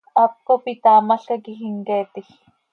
[0.17, 2.29] Hap cop itaamalca quij imqueetij.